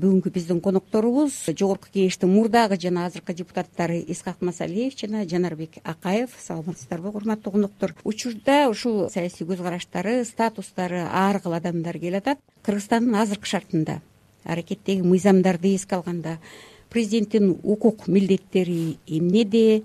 [0.00, 6.30] бүгүнкү биздин конокторубуз жогорку кеңештин мурдагы жана азыркы депутаттары исхак масалиев жана жанарбек акаев.
[6.40, 7.94] Саламатсыздарбы курматтуу коноктор.
[8.04, 12.38] Учурда ушул саясий көз караштары статустары ар кыл адамдар келатат.
[12.62, 14.00] Кыргызстандын азыркы шартында
[14.44, 16.38] аракеттеги мыйзамдарды эске алганда
[16.88, 19.82] президенттин укук милдеттери эмнеде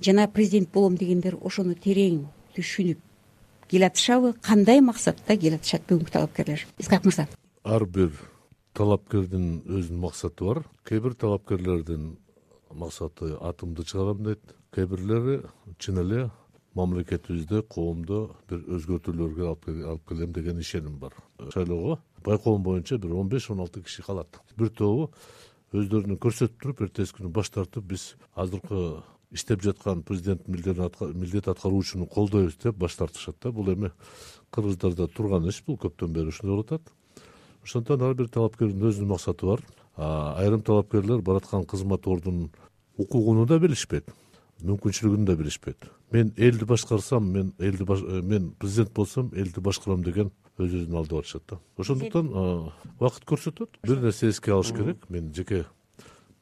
[0.00, 2.26] жана президент болом дегендер ошону терең
[2.56, 3.00] түшүнүп
[3.70, 6.66] келатышабы кандай максатта келатышат бүгүнкү талапкерлер?
[6.78, 7.28] Исхак мырза.
[7.64, 8.12] Ар бир
[8.74, 10.64] талапкердин өзүнүн максаты бар.
[10.84, 12.16] Кээ бир талапкерлердин
[12.74, 14.42] максаты атымды чыгарам дейт.
[14.74, 15.36] Кээ бирлери
[15.78, 16.30] чын эле
[16.74, 21.14] мамлекетибизде коомдо бир өзгөртүүлөргө алып келем деген ишеним бар.
[21.52, 24.40] Шайлоого байкоом боюнча бир он беш он алты киши калат.
[24.56, 25.12] Бир тобу
[25.72, 30.54] өздөрүн көрсөтүп туруп эртеси күнү баш тартып биз азыркы иштеп жаткан президенттин
[31.14, 33.52] милдет аткаруучуну колдойбуз деп баш тартышат да.
[33.52, 33.92] Бул эми
[34.50, 36.92] кыргыздарда турган иш бул көптөн бери ушундай болуп атат
[37.64, 39.64] ошондуктан ар бир талапкердин өзүнүн максаты бар.
[39.96, 42.50] Айрым талапкерлер бараткан кызмат ордунун
[42.98, 44.10] укугуну да билишпейт
[44.64, 50.30] мүмкүнчүлүгүн да билишпейт мен элди башкарсам мен элди э, мен президент болсом элди башкарам деген
[50.58, 51.58] өз өзүн алдап атышат да.
[51.76, 52.30] Ошондуктан
[52.98, 53.80] убакыт көрсөтөт.
[53.82, 55.08] Бир нерсе эске алыш керек.
[55.08, 55.64] Менин жеке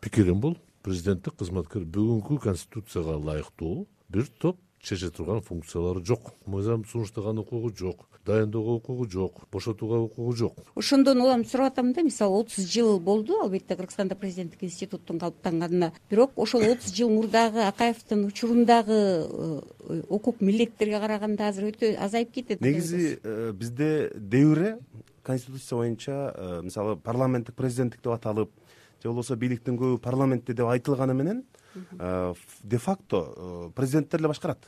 [0.01, 0.59] пикирим бул.
[0.83, 6.35] Президенттик кызматкер бүгүнкү конституцияга ылайыктуу бир топ чече турган функциялары жок.
[6.47, 10.55] Мыйзам сунуштаган укугу жок дайындоого укугу жок бошотууга укугу жок.
[10.75, 16.33] Ошондон улам сурап атам да мисалы отуз жыл болду албетте кыргызстанда президенттик институттун калыптанганына бирок
[16.37, 22.61] ошол отуз жыл мурдагы акаевдин учурундагы э, укук милдеттерге караганда азыр өтө азайып кетет.
[22.61, 24.79] Негизи э, бизде девре
[25.23, 28.51] конституция боюнча э, мисалы парламенттик президенттик деп аталып
[29.03, 31.45] же болбосо бийликтин көбү парламентте деп айтылганы менен
[32.63, 34.67] де факто президенттер эле башкарат.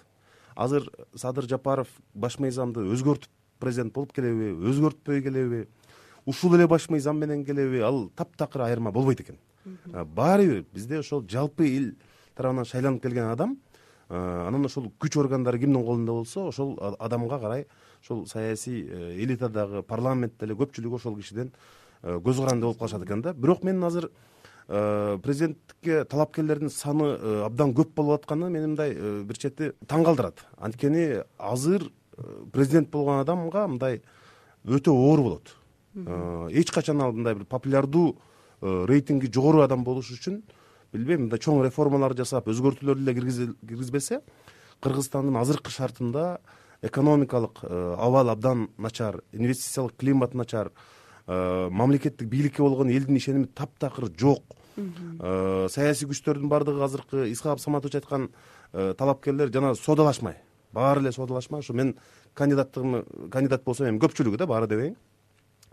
[0.54, 5.66] Азыр садыр жапаров баш мыйзамды өзгөртүп президент болуп келеби өзгөртпөй келеби
[6.26, 9.38] ушул эле баш мыйзам менен келеби ал таптакыр айырма болбойт экен.
[10.14, 11.94] Баары бир бизде ошол жалпы эл
[12.34, 13.58] тарабынан шайланып келген адам
[14.08, 17.66] анан ошол күч органдары кимдин колунда болсо ошол адамга карай
[18.02, 21.52] ошол саясий э, элитадагы парламентте эле көпчүлүгү ошол кишиден
[22.02, 23.32] э, көз каранды болуп калышат экен да.
[23.32, 24.10] Бирок мен азыр э,
[24.66, 27.10] президенттикке талапкерлердин саны
[27.44, 28.94] абдан көп болуп атканы мени мындай
[29.28, 31.90] бир чети таң калтырат анткени азыр
[32.52, 34.00] президент болгон адамга мындай
[34.64, 35.54] өтө оор болот.
[35.94, 38.16] Э, эч качан ал мындай бир популярдуу
[38.60, 40.40] э, рейтинги жогору адам болуш үчүн
[40.92, 44.20] билбейм мындай чоң реформалар жасап өзгөртүүлөрдү эле киргизбесе
[44.82, 46.40] кыргызстандын азыркы шартында
[46.82, 50.72] экономикалык э, абал абдан начар инвестициялык климат начар
[51.26, 54.42] мамлекеттик бийликке болгон элдин ишеними таптакыр жок.
[54.76, 58.28] Саясий күчтөрдүн баардыгы азыркы исхак саматович айткан
[58.72, 60.42] талапкерлер жана соодалашмай
[60.74, 61.94] баары эле соодалашмай ушу мен
[62.34, 64.96] кандидаттыгымы кандидат болсом эми көпчүлүгү да баары дебейин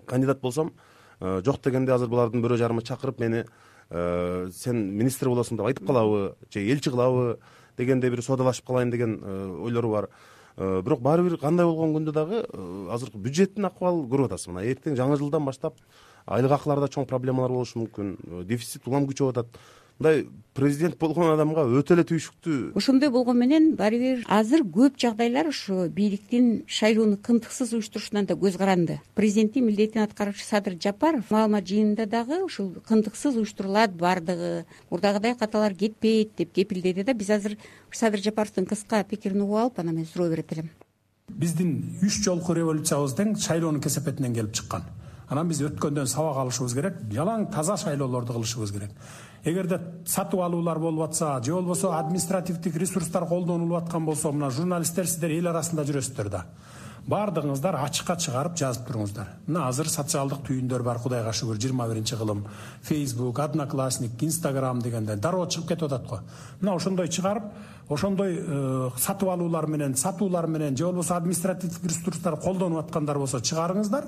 [0.05, 0.73] кандидат болсом
[1.19, 3.45] э, жок дегенде азыр булардын бирөө жарымы чакырып мени
[3.89, 7.39] э, сен министр болосуң деп айтып калабы же элчи кылабы
[7.77, 10.09] дегендей бир соодалашып калайын деген э, ойлору бар
[10.57, 12.41] бирок баары бир кандай болгон күндө дагы
[12.91, 15.77] азыркы бюджеттин акыбалын көрүп атасыз мына эртең жаңы жылдан баштап
[16.25, 18.45] айлык акыларда чоң проблемалар болушу мүмкүн.
[18.45, 19.61] Дефицит улам күчөп атат
[19.99, 22.73] мындай президент болгон адамга өтө эле түйшүктүү.
[22.75, 28.57] Ошондой болгону менен баары бир азыр көп жагдайлар ушу бийликтин шайлоону кынтыксыз уюштурушунан да көз
[28.59, 28.99] каранды.
[29.15, 36.35] Президенттин милдетин аткаруучу садыр жапаров маалымат жыйынында дагы ушул кынтыксыз уюштурулат баардыгы мурдагыдай каталар кетпейт
[36.37, 37.57] деп кепилдеди да биз азыр
[37.91, 40.69] садыр жапаровдун кыска пикирин угуп алып анан мен суроо берет элем.
[41.29, 44.83] Биздин үч жолку революциябыз тең шайлоонун кесепетинен келип чыккан
[45.31, 48.91] анан биз өткөндөн сабак алышыбыз керек жалаң таза шайлоолорду кылышыбыз керек.
[49.43, 55.31] Эгерде сатып алуулар болуп атса же болбосо административдик ресурстар колдонулуп аткан болсо мына журналисттер сиздер
[55.31, 56.45] эл арасында жүрөсүздөр да.
[57.09, 59.31] Баардыгыңыздар ачыкка чыгарып жазып туруңуздар.
[59.47, 62.43] Мына азыр социалдык түйүндөр бар кудайга шүгүр жыйырма биринчи кылым.
[62.85, 66.19] Фейсбук одноклассник инстаграм дегендей дароо чыгып кетип атат го.
[66.59, 67.49] Мына ошондой чыгарып
[67.89, 74.05] ошондой э, сатып алуулар менен сатуулар менен же болбосо административдик ресурстар колдонуп аткандар болсо чыгарыңыздар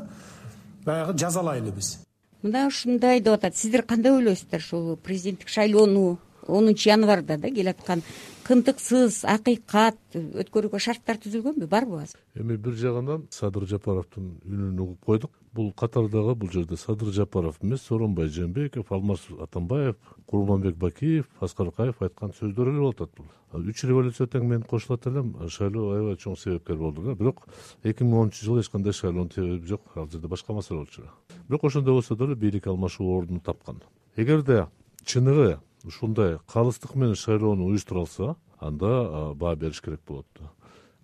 [0.85, 1.99] баягы жазалайлы биз.
[2.43, 3.55] Мына ушундай деп атат.
[3.55, 6.17] Сиздер кандай ойлойсуздар ушул президенттик шайлоону
[6.47, 8.03] онунчу январда да келаткан
[8.47, 11.67] кынтыксыз акыйкат өткөрүүгө шарттар түзүлгөнбү?
[11.67, 15.31] Барбы азыр эми бир жагынан садыр жапаровдун үнүн угуп койдук.
[15.53, 19.95] Бул катардагы бул жерде садыр жапаров эмес сооронбай жээнбеков алмаз атамбаев
[20.25, 23.27] курманбек бакиев аскар акаев айткан сөздөр эле болуп атат бул.
[23.53, 25.35] Үч революция тең мен кошулат элем.
[25.47, 27.13] Шайлоо аябай чоң себепкер болду да.
[27.13, 27.45] Бирок
[27.83, 29.81] эки миң онунчу жылы эч кандай шайлоонун себеби жок.
[29.93, 31.03] Ал жерде башка маселе болчу.
[31.47, 33.83] Бирок ошондой болсо деле бийлик алмашуу ордун тапкан.
[34.15, 34.65] Эгерде
[35.05, 40.27] чыныгы ушундай калыстык менен шайлоону уюштура алса анда баа бериш керек болот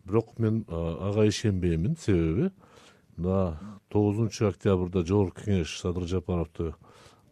[0.05, 1.97] бирок мен ага ишенбеймин.
[1.97, 2.51] Себеби
[3.17, 3.57] мына
[3.89, 6.75] тогузунчу октябрда жогорку кеңеш садыр жапаровду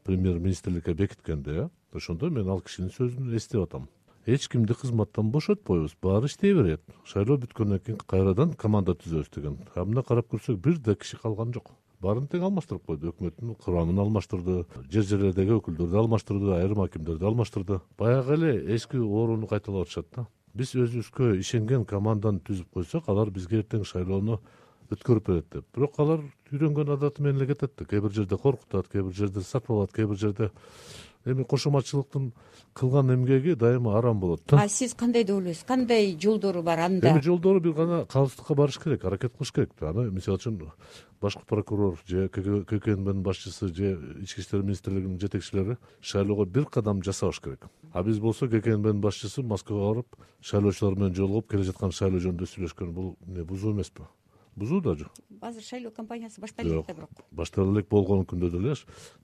[0.04, 3.88] премьер министрликке бекиткенде ошондо мен ал кишинин сөзүн эстеп атам.
[4.26, 6.82] Эч кимди кызматтан бошотпойбуз баары иштей берет.
[7.06, 9.58] Шайлоо бүткөндөн кийин кайрадан команда түзөбүз деген.
[9.76, 11.72] А мына карап көрсөк бир да киши калган жок
[12.02, 13.12] баарын тең алмаштырып койду.
[13.14, 17.82] Өкмөттүн курамын алмаштырды жер жерлердеги өкүлдөрдү алмаштырды айрым акимдерди алмаштырды.
[17.98, 20.28] Баягы эле эски ооруну кайталап атышат да.
[20.54, 24.40] Биз өзүбүзгө ишенген команданы түзүп койсок алар бизге эртең шайлоону
[24.94, 25.66] өткөрүп берет деп.
[25.76, 27.86] Бирок алар үйрөнгөн адаты менен эле кетет да.
[27.86, 30.52] Кээ бир жерде коркутат кээ бир жерде сатып алат кээ бир жерде
[31.26, 32.32] эми кошоматчылыктын
[32.74, 34.62] кылган эмгеги дайыма арам болот да.
[34.62, 37.12] А сиз кандай деп ойлойсуз кандай жолдору бар анда?
[37.12, 40.60] Эми жолдору бир гана калыстыкка барыш керек аракет кылыш керек аны мисалы үчүн
[41.22, 47.66] башкы прокурор же ккнбнын башчысы же ички иштер министрлигинин жетекчилери шайлоого бир кадам жасабаш керек.
[47.94, 52.94] А биз болсо ккнбнын башчысы москвага барып шайлоочулар менен жолугуп келе жаткан шайлоо жөнүндө сүйлөшкөн.
[52.94, 54.04] Бул эмне бузуу эмеспи
[54.58, 54.96] бузуу да
[55.42, 57.10] азыр шайлоо кампаниясы башталып элек да бирок.
[57.32, 58.76] Баштала элек болгон күндө деле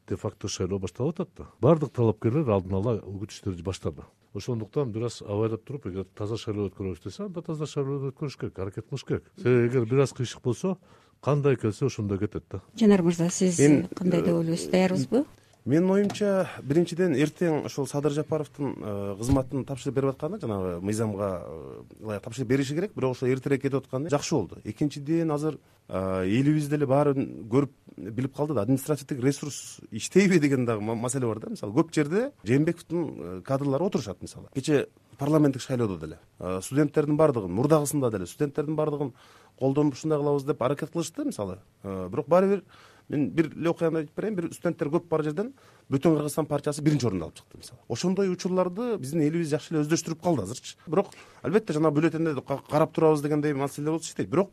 [0.08, 1.48] де факто шайлоо башталып атат да.
[1.62, 4.06] Баардык талапкерлер алдын ала үгүт иштерди баштады.
[4.34, 8.60] Ошондуктан бир аз абайлап туруп эгер таза шайлоо өткөрөбүз десе анда таза шайлоо өткөрүш керек
[8.60, 9.32] аракет кылыш керек.
[9.38, 10.78] Себеби эгер бир аз кыйшык болсо
[11.22, 12.62] кандай келсе ошондой кетет да.
[12.78, 13.58] Жанар мырза сиз
[13.96, 15.26] кандай деп ойлойсуз даярбызбы
[15.66, 21.84] менин оюмча биринчиден эртең ошол садыр жапаровдун э, кызматын тапшырып берип атканы жанагы мыйзамга э,
[22.02, 24.60] ылайык тапшырып бериши керек бирок ошо эртерээк кетип атканы жакшы болду.
[24.66, 30.82] Экинчиден азыр э, элибиз деле баарын көрүп билип калды да административдик ресурс иштейби деген дагы
[30.82, 31.74] маселе бар да мисалы.
[31.80, 34.50] Көп жерде жээнбековдун кадрлары отурушат мисалы.
[34.54, 34.88] Кечээ
[35.18, 36.20] парламенттик шайлоодо деле.
[36.62, 39.14] Студенттердин баардыгын мурдагысында деле студенттердин баардыгын
[39.60, 41.60] колдонуп ушундай кылабыз деп аракет кылышты мисалы.
[41.84, 42.64] Бирок баары бир
[43.14, 45.54] мен бир эле окуяны айтып берейин бир студенттер көп бар жерден
[45.90, 47.80] бөтөн кыргызстан партиясы биринчи орунду алып чыкты мисалы.
[47.88, 53.22] Ошондой учурларды биздин элибиз жакшы эле өздөштүрүп калды азырчы бирок албетте жанагы бюллетендерди карап турабыз
[53.22, 54.30] дегендей маселелер болсо иштейт.
[54.30, 54.50] Бирок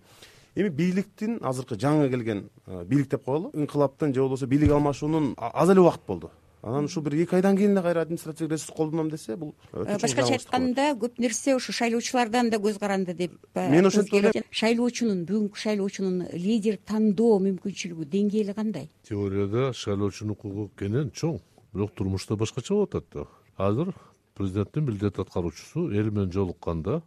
[0.55, 5.81] эми бийликтин азыркы жаңы келген бийлик деп коелу инкылаптын же болбосо бийлик алмашуунун аз эле
[5.81, 6.31] убакыт болду
[6.63, 10.91] анан ушул бир эки айдан кийин эле кайра административдик ресурс колдоном десе бул башкача айтканда
[11.01, 16.79] көп нерсе ушу шайлоочулардан да көз каранды деп мен ошентип ойлойм шайлоочунун бүгүнкү шайлоочунун лидер
[16.87, 18.91] тандоо мүмкүнчүлүгү деңгээли кандай?
[19.09, 21.41] Теорияда шайлоочунун укугу кенен чоң.
[21.73, 23.27] Бирок турмушта башкача болуп атат да.
[23.57, 23.95] Азыр
[24.35, 27.03] президенттин милдет аткаруучусу эл менен жолукканда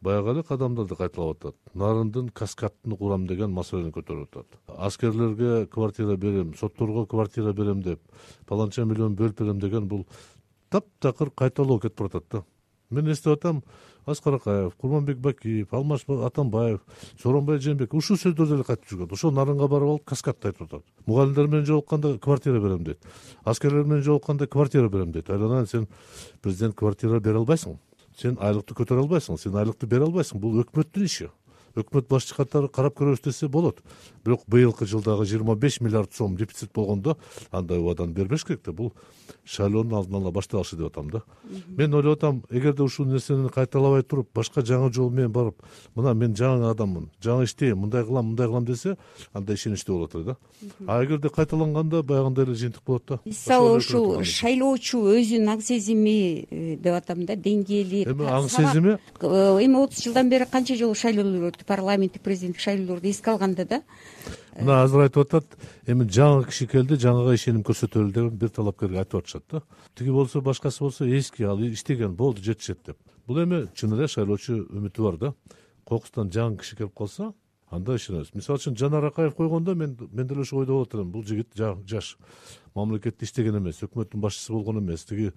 [0.00, 1.56] баягы эле кадамдарды кайталап атат.
[1.74, 4.60] Нарындын каскадын курам деген маселени көтөрүп атат.
[4.66, 8.00] Аскерлерге квартира берем сотторго квартира берем деп
[8.46, 10.06] паланча миллион бөлүп берем деген бул
[10.70, 12.44] таптакыр кайталоо кетип баратат да.
[12.90, 13.62] Мен эстеп атам
[14.06, 16.80] аскар акаев курманбек бакиев алмаз атамбаев
[17.22, 19.12] сооронбай жээнбеков ушул сөздөрдү эле кайтып жүргөн.
[19.12, 20.82] Ошол нарынга барып алып каскадты айтып атат.
[21.06, 22.98] Мугалимдер менен жолукканда квартира берем дейт
[23.44, 25.86] аскерлер менен жолукканда квартира берем дейт айланайын сен
[26.42, 27.78] президент квартира бере албайсың
[28.20, 30.40] сен айлыкты көтөрө албайсың сен айлыкты бере албайсың.
[30.42, 31.30] Бул өкмөттүн иши
[31.76, 33.80] өкмөт башчы катары карап көрөбүз десе болот.
[34.24, 37.16] Бирок быйылкы жылдагы жыйырма беш миллиард сом дефицит болгондо
[37.50, 38.72] андай убаданы бербеш керек да.
[38.72, 38.92] Бул
[39.44, 41.22] шайлоонун алдын ала башталышы деп атам да.
[41.68, 45.62] Мен ойлоп атам эгерде ушул нерсени кайталабай туруп башка жаңы жол менен барып
[45.94, 48.96] мына мен жаңы адаммын жаңы иштейм мындай кылам мындай кылам десе
[49.32, 50.36] анда ишеничтүү болот эле да.
[50.86, 53.20] А эгерде кайталанганда баягындай эле жыйынтык болот да.
[53.24, 58.98] Мисалы ушул шайлоочу өзүнүн аң сезими э, деп атам да деңгээли эми аң сезими?
[59.20, 63.82] э, эми отуз жылдан бери канча жолу шайлоолор парламенттик президенттик шайлоолорду эске алганда да
[64.58, 69.22] мына азыр айтып атат эми жаңы киши келди жаңыга ишеним көрсөтөлү деп бир талапкерге айтып
[69.22, 69.62] атышат да.
[69.94, 72.98] Тиги болсо башкасы болсо эски ал иштеген болду жетишет деп.
[73.26, 75.34] Бул эми чын эле шайлоочу үмүтү бар да.
[75.84, 77.32] Кокустан жаңы киши келип калса
[77.70, 78.34] анда ишенебиз.
[78.34, 82.16] Мисалы үчүн жанар акаев койгондо мен деле ошо ойдо болот элем бул жигит жаш
[82.74, 85.32] мамлекетте иштеген эмес өкмөттүн башчысы болгон эмес тиги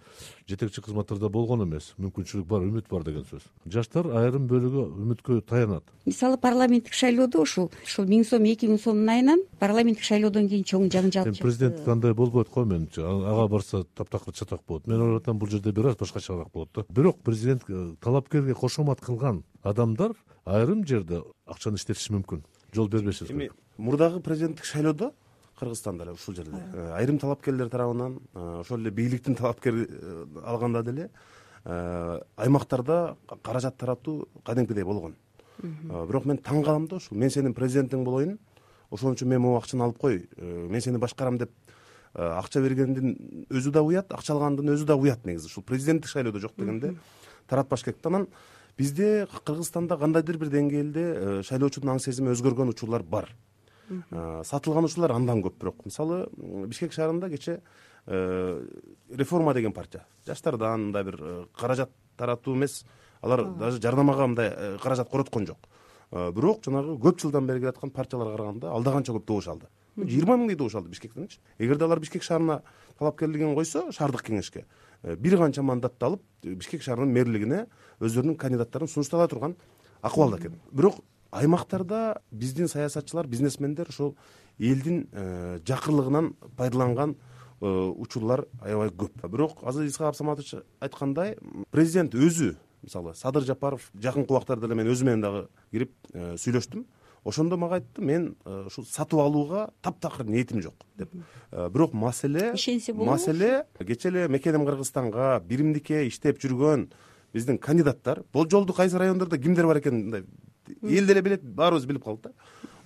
[0.50, 3.46] жетекчи кызматтарда болгон эмес мүмкүнчүлүк бар үмүт бар деген сөз.
[3.66, 5.84] Жаштар айрым бөлүгү үмүткө таянат.
[6.06, 10.90] Мисалы парламенттик шайлоодо ушул ушул миң сом эки миң сомдун айынан парламенттик шайлоодон кийин чоң
[10.94, 13.02] жаңжал эми президенттик андай болбойт го менимче.
[13.02, 14.88] Ага барса таптакыр чатак болот.
[14.88, 16.86] Мен ойлоп атам бул жерде бир аз башкачараак болот да.
[16.90, 20.13] Бирок президент э, талапкерге кошомат кылган адамдар
[20.46, 22.44] айрым жерде акчаны иштетиши мүмкүн.
[22.74, 25.13] Жол бербешибиз эми мурдагы президенттик шайлоодо
[25.63, 26.60] кыргызстанда эле ушул жерде.
[26.74, 31.10] Э, айрым талапкерлер тарабынан э, ошол эле бийликтин талапкер э, алганда деле
[31.65, 35.15] аймактарда каражат таратуу кадимкидей болгон.
[35.62, 38.38] Бирок мен таң калам да ушул мен сенин президентиң болоюн
[38.91, 41.51] ошон үчүн мен могу акчаны алып кой мен сени башкарам деп
[42.13, 45.48] акча бергендин өзү да уят акча алгандын өзү да уят негизи.
[45.48, 46.98] Ушул президенттик шайлоодо жок дегенде
[47.48, 48.27] таратпаш керек да анан
[48.77, 53.32] бизде кыргызстанда кандайдыр бир деңгээлде шайлоочунун аң сезими өзгөргөн учурлар бар
[54.44, 55.86] сатылган учурлар андан көп бирок.
[55.86, 56.28] Мисалы
[56.68, 57.60] бишкек шаарында кечээ
[58.08, 58.66] э,
[59.10, 60.06] реформа деген партия.
[60.25, 62.86] Жаштардан мындай бир э, каражат таратуу эмес.
[63.22, 65.58] Алар даже жарнамага мындай э, каражат короткон жок.
[66.12, 69.68] Бирок жанагы көп жылдан бери келаткан партияларга караганда алда канча көп добуш алды.
[69.98, 72.62] Жыйырма миң дейт добуш алды бишкектенчи эгерде алар бишкек шаарына
[73.00, 74.66] талапкерлигин койсо шаардык кеңешке
[75.04, 77.60] э, бир канча мандатты алып бишкек шаарынын мэрлигине
[78.00, 79.56] өздөрүнүн кандидаттарын сунуштай ала турган
[80.02, 81.02] акыбалда экен бирок
[81.34, 84.16] аймактарда биздин саясатчылар бизнесмендер ушул
[84.60, 87.16] элдин э, жакырлыгынан пайдаланган
[87.62, 89.28] э, учурлар аябай көп.
[89.28, 91.38] Бирок азыр исхак абсаматович айткандай
[91.72, 96.86] президент өзү мисалы садыр жапаров жакынкы убактарда эле мен өзү менен дагы кирип э, сүйлөштүм.
[97.24, 101.10] Ошондо мага айтты мен ушул сатып алууга таптакыр ниетим жок деп.
[101.52, 106.90] Бирок маселе ишенсе болобу маселе кечээ эле мекенем кыргызстанга биримдикке иштеп жүргөн
[107.34, 110.25] биздин кандидаттар бул жолду кайсы райондордо кимдер бар экенин мындай
[110.82, 112.32] эл деле билет баарыбыз билип калдык да.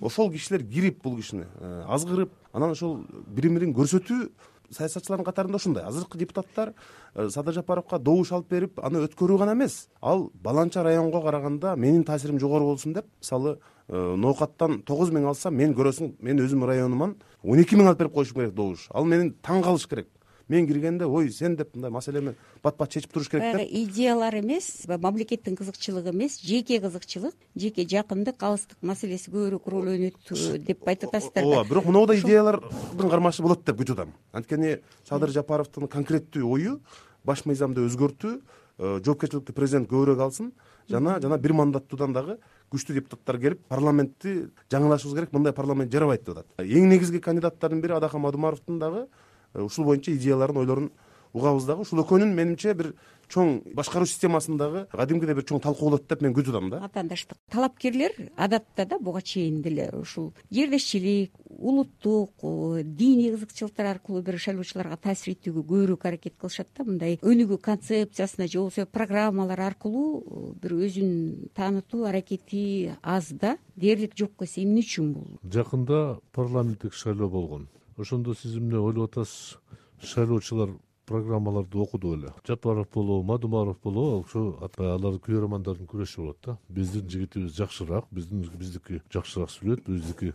[0.00, 4.28] Ошол кишилер кирип бул кишини э, азгырып анан ошол бирин бирин көрсөтүү
[4.70, 5.84] саясатчылардын катарында ушундай.
[5.84, 6.74] Азыркы депутаттар
[7.14, 9.88] э, садыр жапаровго добуш алып берип аны өткөрүү гана эмес.
[10.00, 13.58] Ал баланча районго караганда менин таасирим жогору болсун деп мисалы
[13.88, 18.14] э, ноокаттан тогуз миң алсам мен көрөсүң мен өзүмдүн районуман он эки миң алып берип
[18.14, 18.88] коюшум керек добуш.
[18.92, 20.08] Ал менин таң калыш керек
[20.48, 24.86] мен киргенде ой сен деп мындай маселени бат бат чечип туруш керек баягы идеялар эмес
[24.88, 30.16] мамлекеттин кызыкчылыгы эмес жеке кызыкчылык жеке жакындык алыстык маселеси көбүрөөк роль ойнойт
[30.64, 31.48] деп айтып атасыздар да.
[31.48, 34.14] ооба бирок мондай идеялардын кармашы болот деп күтүп атам.
[34.32, 34.78] Анткени
[35.08, 36.80] садыр жапаровдун конкреттүү ою
[37.24, 40.52] баш мыйзамды өзгөртүү э, жоопкерчиликти президент көбүрөөк алсын
[40.88, 42.38] жана жана бир мандаттуудан дагы
[42.72, 46.46] күчтүү депутаттар келип парламентти жаңылашыбыз керек мындай парламент жарабайт деп атат.
[46.58, 50.90] Эң негизги кандидаттардын бири адахан мадумаровдун дагы Э, ушул боюнча идеяларын ойлорун
[51.32, 52.92] угабыз дагы ушул экөөнүн менимче бир
[53.28, 56.80] чоң башкаруу системасындагы кадимкидей бир чоң талкуу болот деп мен күтүп атам да.
[56.86, 64.38] Атаандаштык талапкерлер адатта да буга чейин деле ушул жердешчилик улуттук э, диний кызыкчылыктар аркылуу бир
[64.40, 66.84] шайлоочуларга таасир этүүгө көбүрөөк аракет кылышат да.
[66.88, 73.58] Мындай өнүгүү концепциясына же болбосо программалар аркылуу э, бир өзүн таанытуу аракети аз да.
[73.76, 75.40] Дээрлик жок десе эмне үчүн бул.
[75.44, 79.58] Жакында парламенттик шайлоо болгон ошондо сиз эмне ойлоп атасыз.
[80.02, 80.76] Шайлоочулар
[81.08, 84.42] программаларды окуду беле жапаров болобу мадумаров болобу ошо
[84.78, 86.58] алар күйөө романдардын күрөшү болот да.
[86.68, 90.34] Биздин жигитибиз жакшыраак биздин биздики жакшыраак сүйлөйт биздики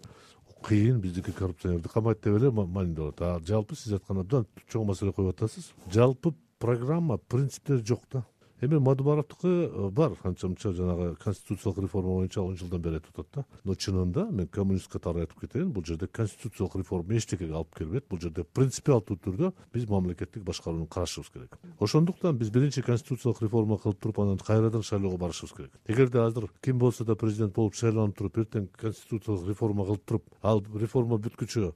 [0.63, 5.13] кыйын биздики коррупционерди камайт деп эле маанилүү болот а жалпы сиз айткан абдан чоң маселе
[5.13, 5.71] коюп атасыз.
[5.91, 8.25] Жалпы программа принциптери жок да
[8.63, 13.27] эми мадумаровдуку э, бар анча мынча жанагы конституциялык реформа боюнча он жылдан бери айтып атат
[13.35, 13.45] да.
[13.63, 18.07] Но чынында мен коммунист катары айтып кетейин бул жерде конституциялык реформа эчтекеге алып келбейт.
[18.09, 21.57] Бул жерде принципиалдуу түрдө биз мамлекеттик башкарууну карашыбыз керек.
[21.79, 25.71] Ошондуктан биз биринчи конституциялык реформа кылып туруп анан кайрадан шайлоого барышыбыз керек.
[25.87, 30.63] Эгерде азыр ким болсо да президент болуп шайланып туруп эртең конституциялык реформа кылып туруп ал
[30.75, 31.73] реформа бүткүчө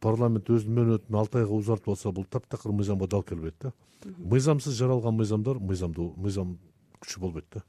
[0.00, 3.72] парламент өзүнүн мөөнөтүн алты айга узартып алса бул таптакыр мыйзамга дал келбейт да.
[4.04, 6.56] Мыйзамсыз жаралган мыйзамдар мыйзамдуу мыйзам
[7.00, 7.64] күчү болбойт да.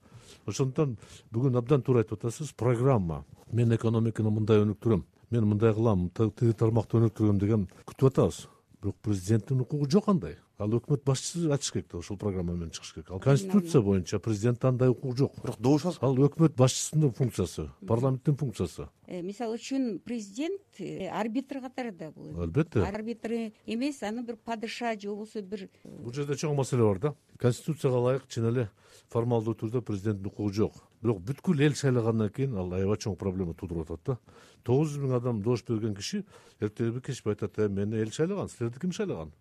[0.46, 0.98] Ошондуктан
[1.32, 3.24] бүгүн абдан туура айтып атасыз программа.
[3.52, 8.46] Мен экономиканы мындай өнүктүрөм мен мындай кылам тиги тармакты өнүктүрөм деген күтүп атабыз
[8.82, 10.38] бирок президенттин укугу жок андай.
[10.58, 13.12] Ал өкмөт башчысы ачыш керек да ошол программа менен чыгыш керек.
[13.12, 15.36] Ал конституция боюнча президентте андай укук жок.
[15.42, 18.90] Бирок добуш ал өкмөт башчысынын функциясы парламенттин функциясы.
[19.08, 22.42] Э, мисалы үчүн президент э, арбитр катары да бул.
[22.42, 22.82] Албетте.
[22.82, 27.16] Арбитр эмес аны бир падыша же болбосо бир бул жерде чоң маселе бар да.
[27.38, 28.70] Конституцияга ылайык чын эле
[29.10, 33.91] формалдуу түрдө президенттин укугу жок бирок бүткүл эл шайлагандан кийин ал аябай чоң проблема туудуруп
[33.91, 34.17] атат да.
[34.63, 36.24] Тогуз жүз миң адам добуш берген киши
[36.60, 39.31] эртеби кечпи айтат э мени эл шайлаган силерди ким шайлаган?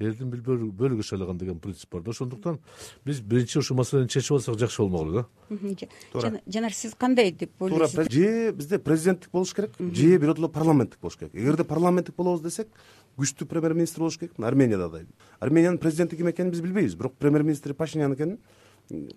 [0.00, 2.10] Элдин бир бөлүгү шайлаган деген принцип бар да.
[2.10, 2.58] Ошондуктан
[3.04, 5.26] биз биринчи ушул маселени чечип алсак жакшы болмок эле да
[6.12, 6.40] туура.
[6.46, 7.92] жанар сиз кандай деп ойлойсуз?
[7.92, 11.34] туура же бизде президенттик болуш керек же биротоло парламенттик болуш керек.
[11.34, 12.68] Эгерде парламенттик болобуз десек
[13.18, 14.32] күчтүү премьер министр болуш керек.
[14.38, 15.06] Армениядагыдай
[15.38, 16.94] армениянын президенти ким экенин биз билбейбиз.
[16.94, 18.38] Бирок премьер министри пашинян экенин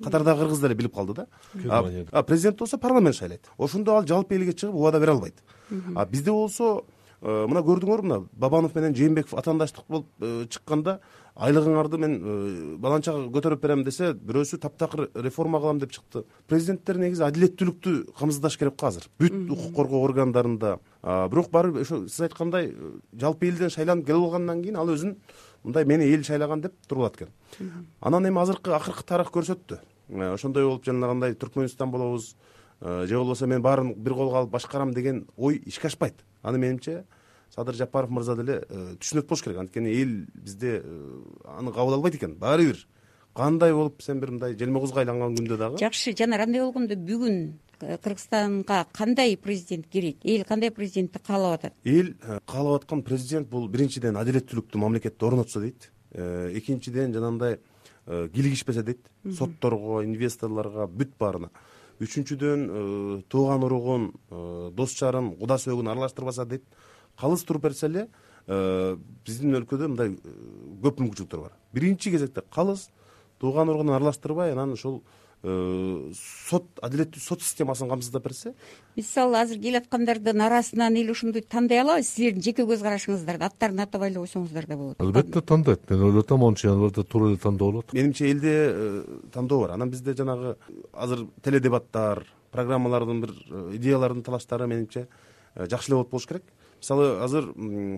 [0.03, 2.23] катардагы кыргыз деле билип калды да.
[2.23, 3.49] Президент болсо парламент шайлайт.
[3.57, 5.43] Ошондо ал жалпы элге чыгып убада бере албайт.
[5.95, 6.83] А бизде болсо
[7.23, 10.97] Э, мына көрдүңөрбү мына бабанов менен жээнбеков атаандаштык болуп э, чыкканда
[11.39, 16.25] айлыгыңарды мен э, баланча көтөрүп берем десе бирөөсү таптакыр реформа кылам деп чыкты.
[16.51, 19.07] Президенттер негизи адилеттүүлүктү камсыздаш керек го азыр.
[19.23, 20.81] Бүт укук коргоо органдарында.
[21.31, 22.73] Бирок барыбир ошо сиз айткандай
[23.15, 25.15] жалпы элден шайланып келип алгандан кийин ал өзүн
[25.63, 27.29] мындай мени эл шайлаган деп туруп алат экен
[28.01, 29.79] анан эми азыркы акыркы тарых көрсөттү.
[30.33, 32.35] Ошондой болуп жанагындай түркмөнстан болобуз
[32.81, 36.25] же болбосо мен баарын бир колго алып башкарам деген ой ишке ашпайт.
[36.41, 37.05] Аны менимче
[37.55, 39.59] садыр жапаров мырза деле э, түшүнөт болуш керек.
[39.61, 42.35] Анткени эл бизде э, аны кабыл албайт экен.
[42.35, 42.87] Баары бир.
[43.35, 45.77] Кандай болуп сен бир мындай желме кузга айланган күндө дагы?
[45.81, 47.53] Жакшы жанар андай болгондо бүгүн э,
[48.03, 50.17] кыргызстанга кандай президент керек?
[50.23, 51.73] Эл кандай президентти каалап атат?
[51.83, 52.13] Эл
[52.45, 55.91] каалап аткан президент бул биринчиден адилеттүүлүктү мамлекетте орнотсо дейт.
[56.13, 57.59] Экинчиден жанагындай
[58.05, 59.09] кийлигишпесе дейт.
[59.37, 61.49] Сотторго инвесторлорго бүт баарына.
[62.01, 64.09] Үчүнчүдөн тууган уругун
[64.75, 66.65] дос жарын куда сөөгүн аралаштырбаса дейт.
[67.19, 68.07] Калыс туруп берсе эле
[68.47, 70.31] э, биздин өлкөдө мындай э,
[70.81, 71.53] көп мүмкүнчүлүктөр бар.
[71.73, 72.87] Биринчи кезекте калыс
[73.39, 75.03] тууган органын аралаштырбай анан ошол
[75.43, 78.53] сот адилеттүү сот системасын камсыздап берсе?
[78.95, 84.21] Мисалы азыр келаткандардын арасынан эле ошондой тандай алабыз силердин жеке көз карашыңыздарды аттарын атабай эле
[84.23, 85.01] койсоңуздар да болот.
[85.03, 85.83] Албетте тандайт.
[85.89, 87.91] Мен ойлоп атам мончу январда туура эле тандоо болот.
[87.91, 89.75] Менимче элде э, тандоо бар.
[89.75, 90.55] Анан бизде жанагы
[90.93, 95.09] азыр теледебаттар программалардын бир э, идеялардын талаштары менимче
[95.55, 96.43] э, жакшы эле болот болуш керек
[96.83, 97.53] мисалы азыр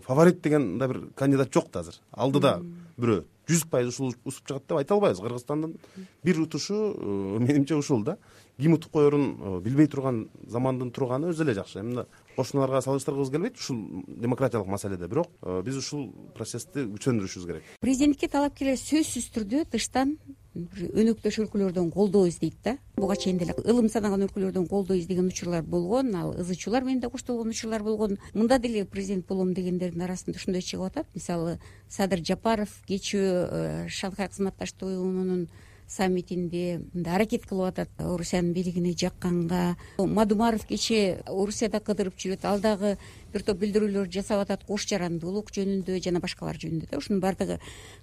[0.05, 1.95] фаворит деген мындай бир кандидат жок да азыр.
[2.11, 2.61] Алдыда
[2.97, 5.21] бирөө жүз пайыз ушул усуп чыгат деп айта албайбыз.
[5.21, 5.75] Кыргызстандын
[6.23, 8.17] бир утушу э, менимче ушул да.
[8.57, 11.79] Ким утуп коерун э, билбей турган замандын турганы өзү эле жакшы.
[11.79, 13.77] Эми кошуналарга салыштыргыбыз келбейт ушул
[14.07, 15.07] демократиялык маселеде.
[15.07, 17.69] Бирок э, биз ушул процессти күчөндүрүшүбүз керек.
[17.81, 20.17] Президенттикке талапкерлер сөзсүз түрдө тыштан
[20.55, 22.77] өнөктөш өлкөлөрдөн колдоо издейт да.
[22.95, 27.09] Буга чейин деле ылым санаган өлкөлөрдөн колдоо издеген учурлар болгон ал ызы чуулар менен да
[27.09, 28.17] коштолгон учурлар болгон.
[28.33, 31.07] Мында деле президент болом дегендердин арасында ушундай чыгып атат.
[31.13, 31.59] Мисалы
[31.89, 35.49] садыр жапаров кечээ шанхай кызматташтык уюмунун
[35.87, 37.89] саммитинде аракет кылып атат.
[37.99, 39.75] Орусиянын бийлигине жакканга.
[39.97, 42.45] Мадумаров кечээ орусияда кыдырып жүрөт.
[42.45, 42.97] Ал дагы
[43.33, 44.65] бир топ билдирүүлөр жасап атат.
[44.65, 46.97] Кош жарандуулук жөнүндө жана башкалар жөнүндө да.
[46.97, 47.59] Ушунун баардыгы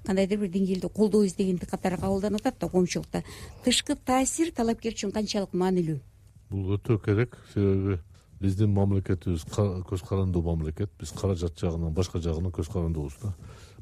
[0.07, 3.25] кандайдыр бир деңгээлде колдоо издегендик катары кабылданып атат да коомчулукта.
[3.65, 5.99] Тышкы таасир талапкер үчүн канчалык маанилүү?
[6.51, 7.39] Бул өтө керек.
[7.55, 7.99] Себеби
[8.43, 10.91] биздин мамлекетибиз көз карандуу мамлекет.
[10.99, 13.35] Биз каражат жагынан башка жагынан көз карандуубуз да.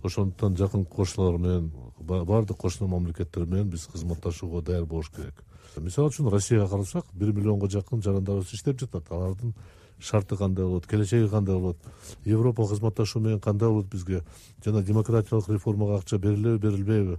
[0.03, 5.43] Ошондуктан жакын кошуналар менен баардык кошуна мамлекеттер менен биз кызматташууга даяр болуш керек.
[5.77, 9.11] Мисалы үчүн россияга карасак бир миллионго жакын жарандарыбыз иштеп жатат.
[9.11, 9.55] Алардын
[9.99, 11.79] шарты кандай болот келечеги кандай болот
[12.25, 14.25] европа кызматташуу менен кандай болот бизге?
[14.65, 17.19] Жана демократиялык реформага акча берилеби берилбейби?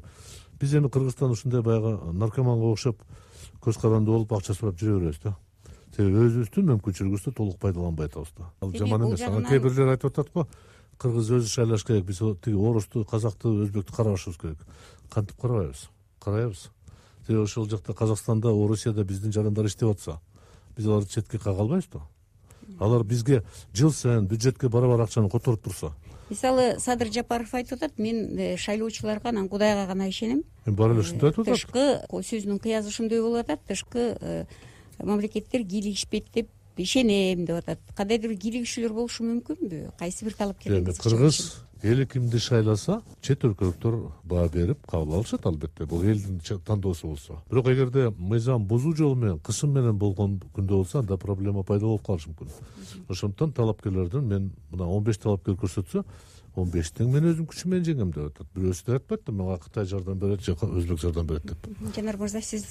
[0.59, 3.01] Биз эми кыргызстан ушундай баягы наркоманга окшоп
[3.61, 5.35] көз карандуу болуп акча сурап жүрө беребиз да
[5.95, 8.51] себеби өзүбүздүн мүмкүнчүлүгүбүздү толук пайдаланбай атабыз да.
[8.61, 10.47] Ал жаман эмес анан кээ бирлер айтып атат го
[10.97, 14.65] кыргыз өзү шайлаш керек биз тиги орусту казакты өзбектү карабашыбыз керек.
[15.09, 15.89] Кантип карабайбыз?
[16.19, 16.69] Карайбыз
[17.25, 20.19] себеби ошол жакта казакстанда орусияда биздин жарандар иштеп атса
[20.77, 22.01] биз аларды четке кага албайбызбы
[22.79, 25.91] алар бизге жыл сайын бюджетке барабар акчаны которуп турса.
[26.29, 31.01] Мисалы садыр жапаров айтып атат мен э, шайлоочуларга анан кудайга гана ишенем эми баары эле
[31.01, 31.53] ушундай айтып атат.
[31.53, 33.59] Тышкы сөзүнүн кыязы ушундай болуп атат.
[33.67, 34.45] Тышкы э,
[35.03, 37.79] мамлекеттер кийлигишпейт деп ишенем деп атат.
[37.95, 39.91] Кандайдыр бир кийлигишүүлөр болушу мүмкүнбү?
[39.99, 41.41] Кайсы бир талапкер эми кыргыз
[41.83, 45.85] эли кимди шайласа чет өлкөлүктөр баа берип кабыл алышат албетте.
[45.85, 47.41] Бул элдин тандоосу болсо.
[47.49, 52.05] Бирок эгерде мыйзам бузуу жолу менен кысым менен болгон күндө болсо анда проблема пайда болуп
[52.05, 52.49] калышы мүмкүн.
[53.09, 56.05] Ошондуктан талапкерлердин мен мына он беш талапкер көрсөтсө
[56.55, 58.47] он бештин мен өзүмдүн күчүм менен жеңем деп атат.
[58.55, 61.67] Бирөөсү деле айтпайт да мага кытай жардам берет же өзбек жардам берет деп.
[61.95, 62.65] Жанар мырза сиз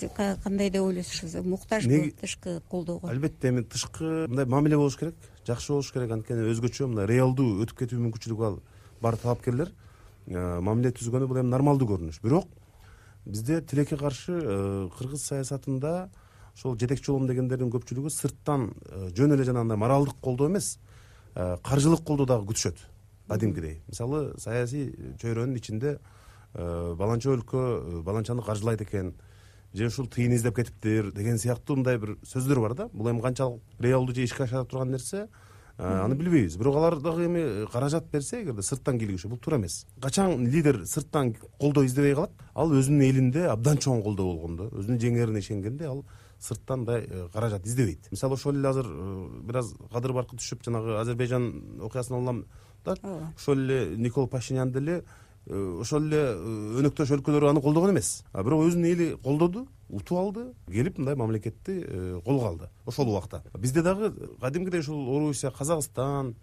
[0.45, 1.35] кандай деп ойлойсуз?
[1.45, 3.09] Муктажбы тышкы колдоого.
[3.09, 5.15] Албетте эми тышкы мындай мамиле болуш керек
[5.47, 6.11] жакшы болуш керек.
[6.13, 8.53] Анткени өзгөчө мындай реалдуу өтүп кетүү мүмкүнчүлүгү
[9.01, 9.73] бар талапкерлер
[10.27, 12.21] э, мамиле түзгөнү бул эми нормалдуу көрүнүш.
[12.21, 12.53] Бирок
[13.25, 16.11] бизде тилекке каршы э, кыргыз саясатында
[16.53, 20.77] ошол жетекчи болом дегендердин көпчүлүгү сырттан э, жөн эле жанагындай моралдык колдоо эмес
[21.33, 22.90] каржылык колдоо дагы күтүшөт
[23.31, 24.91] кадимкидей мисалы саясий
[25.23, 25.99] чөйрөнүн ичинде
[26.55, 29.15] э, баланча өлкө э, баланчаны каржылайт экен
[29.73, 32.89] же ушул тыйын издеп кетиптир деген сыяктуу мындай бир сөздөр бар да.
[32.93, 35.29] Бул эми канчалык реалдуу же ишке аша турган нерсе
[35.79, 36.57] э, аны билбейбиз.
[36.59, 39.87] Бирок алар дагы эми каражат берсе эгерде сырттан кийлигишүү бул туура эмес.
[40.03, 42.33] Качан лидер сырттан колдоо издебей калат?
[42.55, 46.03] Ал өзүнүн элинде абдан чоң колдоо болгондо өзүнүн жеңерине ишенгенде ал
[46.41, 48.11] сырттан мындай каражат издебейт.
[48.11, 48.89] Мисалы ошол эле азыр
[49.45, 52.45] бир аз кадыр баркы түшүп жанагы азербайжан окуясын улам
[52.87, 53.33] ооба.
[53.37, 55.05] Ошол эле никол пашинян деле
[55.47, 58.25] э, ошол эле э, өнөктөш өлкөлөр аны колдогон эмес.
[58.33, 63.43] А бирок өзүнүн эли колдоду утуп алды келип мындай мамлекетти э, колго алды ошол убакта.
[63.59, 66.35] Бизде дагы кадимкидей ушул орусия казакстан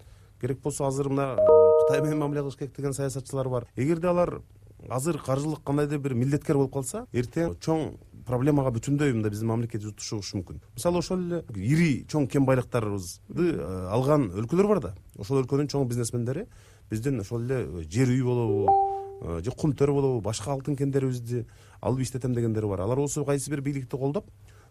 [0.41, 3.67] керек болсо азыр мына кытай менен мамиле кылыш керек деген саясатчылар бар.
[3.75, 4.41] Эгерде алар
[4.89, 10.39] азыр каржылык кандайдыр бир милдеткер болуп калса эртең чоң проблемага бүтүндөй мындай биздин мамлекетибиз тушушу
[10.39, 10.59] мүмкүн.
[10.75, 14.93] Мисалы ошол эле ири чоң кен байлыктарыбызды э, алган өлкөлөр бар да.
[15.17, 16.47] Ошол өлкөнүн чоң бизнесмендери
[16.91, 18.67] биздин ошол эле э, жер үй болобу
[19.21, 21.45] э, же кумтөр болобу башка алтын кендерибизди
[21.81, 22.83] алып иштетем дегендери бар.
[22.85, 24.27] Алар болсо кайсы бир бийликти колдоп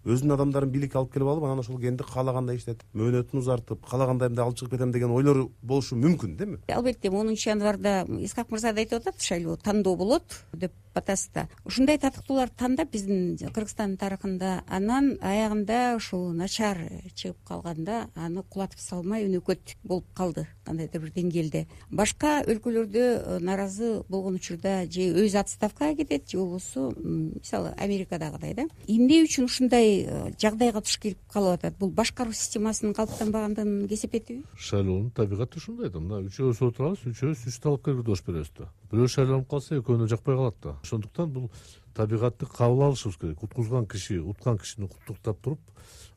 [0.07, 4.45] өзүнүн адамдарын бийликке алып келип алып анан ошол кенди каалагандай иштетип мөөнөтүн узартып каалагандай мындай
[4.45, 9.03] алып чыгып кетем деген ойлору болушу мүмкүн деби албетте онунчу январда исхак мырза да айтып
[9.03, 16.33] атат шайлоо тандоо болот деп батасызда ушундай татыктууларды тандап биздин кыргызстандын тарыхында анан аягында ушул
[16.33, 16.81] начар
[17.15, 21.65] чыгып калганда аны кулатып салмай өнөкөт болуп калды кандайдыр бир деңгээлде.
[21.91, 28.67] Башка өлкөлөрдө э, нааразы болгон учурда же өзү отставкага кетет же болбосо мисалы америкадагыдай да.
[28.87, 34.43] Эмне үчүн ушундай э, жагдайга туш келип калып атат бул башкаруу системасынын калыптанбагандыгынын кесепетиби?
[34.59, 36.03] Шайлоонун табигаты ушундай да.
[36.03, 38.71] Мына үчөөбүз отурабыз үчөөбүз үч талапкерге добуш беребиз да.
[38.91, 41.51] Бирөө шайланып калса экөөнө жакпай калат да ошондуктан бул
[41.95, 43.43] табигатты кабыл алышыбыз керек.
[43.43, 45.61] Уткузган киши уткан кишини куттуктап туруп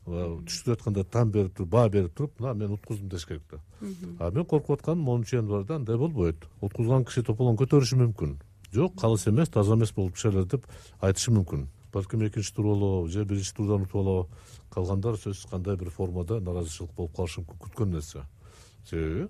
[0.06, 3.60] түштүрүп атканда там берип туруп баа берип туруп мына мен уткуздум деш керек да.
[4.18, 6.46] А мен коркуп атканым онунчу январда андай болбойт.
[6.60, 8.38] Уткузган киши тополоң көтөрүшү мүмкүн.
[8.72, 10.66] Жок калыс эмес таза эмес болуп эле деп
[11.00, 11.66] айтышы мүмкүн.
[11.92, 14.28] Балким экинчи тур болобу же биринчи турдан утуп алабы
[14.70, 17.58] калгандар сөзсүз кандай бир формада нааразычылык болуп калышы мүмкүн.
[17.66, 18.22] Күткөн нерсе.
[18.88, 19.28] Себеби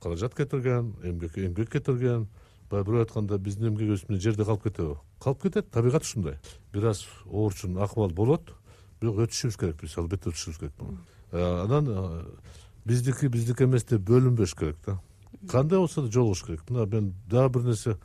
[0.00, 2.28] каражат кетирген эмгек кетирген
[2.70, 6.38] баягы бирөө айткандай биздин эмгегибиз жерде калып кетеби калып кетет табигат ушундай.
[6.72, 8.52] Бир аз оорчун акыбал болот
[9.00, 10.98] бирок өтүшүбүз керек биз албетте өтүшүбүз керек муну
[11.32, 12.24] э, анан э,
[12.84, 14.98] биздики биздики эмес деп бөлүнбөш керек да.
[15.48, 16.62] Кандай болсо да жолугуш керек.
[16.68, 17.96] Мына мен дагы бир нерсе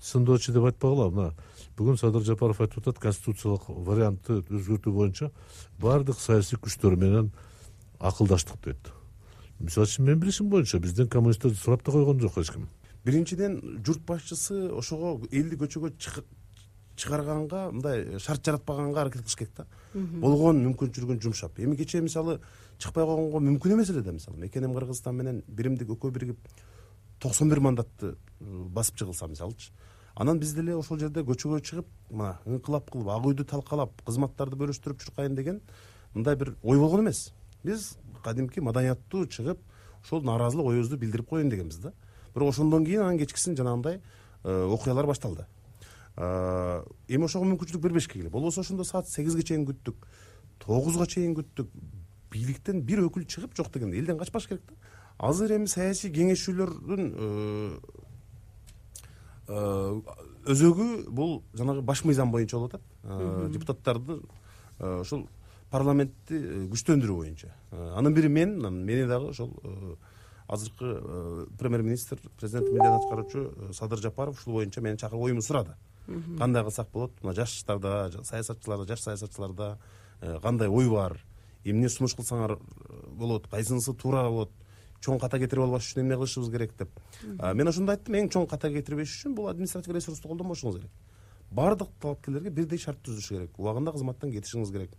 [0.00, 1.32] сындоочу деп айтпагыла мына
[1.78, 5.30] бүгүн садыр жапаров айтып атат конституциялык вариантты өзгөртүү боюнча
[5.80, 7.32] баардык саясий күчтөр менен
[7.98, 8.92] акылдаштык дейт.
[9.58, 12.68] Мисалы үчүн менин билишим боюнча бизден коммунисттерди сурап да койгон жок эч ким
[13.04, 15.92] биринчиден журт башчысы ошого элди көчөгө
[16.96, 19.66] чыгарганга мындай шарт жаратпаганга аракет кылыш керек да.
[19.94, 21.58] Болгон мүмкүнчүлүгүн жумшап.
[21.58, 22.38] Эми кечээ мисалы
[22.78, 24.38] чыкпай койгонго мүмкүн эмес эле да мисалы.
[24.38, 26.38] Мекенем кыргызстан менен биримдик экөө биригип
[27.20, 29.72] токсон бир мандатты э, басып жыгылса мисалычы.
[30.14, 35.02] Анан биз деле ошол жерде көчөгө чыгып мына ыңкылап кылып ак үйдү талкалап кызматтарды бөлүштүрүп
[35.02, 35.60] чуркайын деген
[36.14, 37.32] мындай бир ой болгон эмес.
[37.64, 39.58] Биз кадимки маданияттуу чыгып
[40.04, 41.92] ошол нааразылык оюбузду билдирип коеюн дегенбиз да
[42.34, 44.00] бирок ошондон кийин анан кечкисин жанагындай
[44.44, 45.46] э, окуялар башталды.
[46.16, 49.94] Э, эми ошого мүмкүнчүлүк бербешке эле болбосо ошондо саат сегизге чейин күттүк
[50.58, 51.70] тогузга чейин күттүк
[52.30, 54.74] бийликтен бир өкүл чыгып жок дегенде элден качпаш керек да.
[55.18, 57.12] Азыр эми саясий кеңешүүлөрдүн
[59.46, 60.00] э,
[60.46, 64.20] өзөгү бул жанагы баш мыйзам боюнча болуп атат депутаттарды
[64.78, 65.28] ушул
[65.70, 66.38] парламентти
[66.70, 67.52] күчтөндүрүү боюнча.
[67.98, 69.50] Анын бири мен мени дагы ошол
[70.46, 75.42] азыркы э, премьер министр президенттин милдетин аткаруучу э, садыр жапаров ушул боюнча мени чакырып оюмду
[75.42, 75.76] сурады.
[76.38, 77.12] Кандай кылсак болот?
[77.22, 79.78] Мына жаштарда саясатчыларда жаш саясатчыларда
[80.20, 81.18] э, кандай ой бар?
[81.64, 82.58] Эмне сунуш кылсаңар
[83.08, 83.48] болот?
[83.48, 84.50] Кайсынысы туура болот?
[85.00, 86.90] Чоң ката кетирип албаш үчүн эмне кылышыбыз керек деп.
[87.22, 88.14] Мен ошондо айттым.
[88.20, 90.92] Эң чоң ката кетирбеш үчүн бул административдик ресурсту колдонбошуңуз керек.
[91.50, 93.58] Баардык талапкерлерге бирдей шарт түзүлүш керек.
[93.60, 94.96] Убагында кызматтан кетишиңиз керек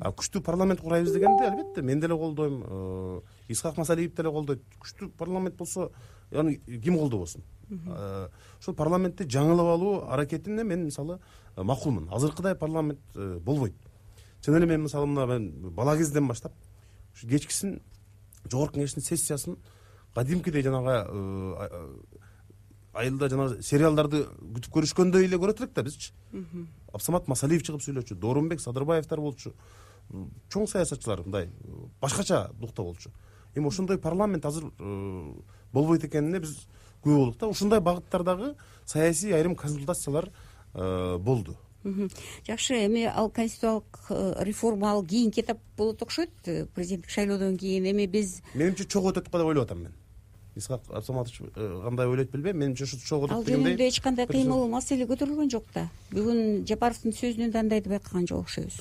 [0.00, 4.62] күчтүү парламент курайбыз дегенди албетте мен деле колдойм э, исхак масалиев деле колдойт.
[4.80, 5.90] Күчтүү парламент болсо
[6.30, 8.28] аны ким колдобосун э,
[8.60, 11.18] ошол парламентти жаңылап алуу аракетине мен мисалы
[11.56, 12.08] э, макулмун.
[12.12, 13.74] Азыркыдай парламент болбойт.
[14.42, 16.52] Чын эле мен мисалы мына мен бала кезден баштап
[17.14, 17.80] ушу кечкисин
[18.50, 19.58] жогорку кеңештин сессиясын
[20.14, 21.04] кадимкидей жанагы
[22.92, 26.12] айылда жанагы сериалдарды күтүп көрүшкөндөй эле көрөт элек да бизчи.
[26.92, 29.54] Абсамат масалиев чыгып сүйлөчү доорунбек садырбаевдер болчу
[30.50, 31.48] чоң саясатчылар мындай
[32.00, 33.10] башкача духта болчу.
[33.54, 35.32] Эми ошондой парламент азыр э,
[35.72, 36.66] болбойт экенине биз
[37.04, 37.48] күбө болдук да.
[37.48, 40.30] Ушундай багыттардагы саясий айрым консультациялар
[40.74, 41.56] э, болду.
[42.46, 46.32] Жакшы эми ал конституциялык э, реформа ал кийинки этап болот окшойт
[46.74, 47.90] президенттик шайлоодон кийин.
[47.90, 49.94] Эми биз менимче чогуу өтөт го деп ойлоп атам мен
[50.56, 52.58] исхак абсаматович э, кандай ойлойт билбейм.
[52.58, 55.88] Менимче ушу чогуу ал жөнүндө эч кандай кыймыл маселе көтөрүлгөн жок да.
[56.10, 58.80] Бүгүн жапаровдун сөзүнөн да андай деп байкаган жок окшойбуз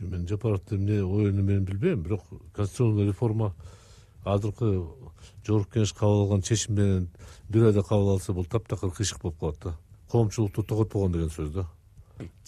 [0.00, 2.22] мен жапаровдун эмне оюн эменин билбейм бирок
[2.54, 3.54] конституционный реформа
[4.24, 4.86] азыркы
[5.46, 7.08] жогорку кеңеш кабыл алган чечим менен
[7.48, 9.76] бир айда кабыл алса бул таптакыр кыйшык болуп калат да.
[10.10, 11.66] Коомчулукту тоготпогон деген сөз да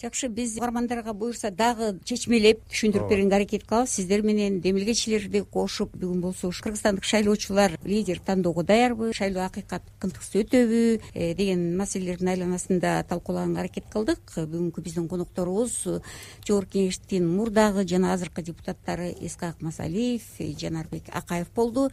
[0.01, 3.91] жакшы биз угармандарга буюрса дагы чечмелеп түшүндүрүп бергенге аракет кылабыз.
[3.91, 10.41] Сиздер менен демилгечилерди кошуп бүгүн болсо ушу кыргызстандык шайлоочулар лидер тандоого даярбы шайлоо акыйкат кынтыксыз
[10.41, 11.01] өтөбү?
[11.13, 14.21] Э, деген маселелердин айланасында талкуулаганга аракет кылдык.
[14.35, 15.83] Бүгүнкү биздин конокторубуз
[16.47, 21.91] жогорку кеңештин мурдагы жана азыркы депутаттары исхак масалиев жанарбек акаев болду